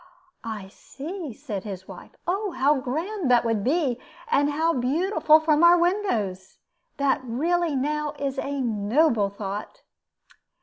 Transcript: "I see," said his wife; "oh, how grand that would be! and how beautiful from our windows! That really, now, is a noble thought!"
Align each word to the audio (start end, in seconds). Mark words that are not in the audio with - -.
"I 0.43 0.67
see," 0.69 1.31
said 1.31 1.63
his 1.63 1.87
wife; 1.87 2.15
"oh, 2.25 2.53
how 2.53 2.79
grand 2.79 3.29
that 3.29 3.45
would 3.45 3.63
be! 3.63 3.99
and 4.31 4.49
how 4.49 4.73
beautiful 4.73 5.39
from 5.39 5.63
our 5.63 5.77
windows! 5.77 6.57
That 6.97 7.21
really, 7.23 7.75
now, 7.75 8.15
is 8.17 8.39
a 8.39 8.61
noble 8.61 9.29
thought!" 9.29 9.83